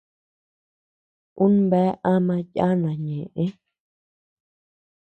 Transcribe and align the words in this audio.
Un 1.45 1.53
bea 1.69 1.91
ama 2.13 2.35
yana 2.55 2.91
ñeʼë. 3.05 3.45